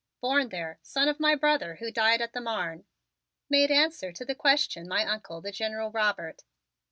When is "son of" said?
0.81-1.19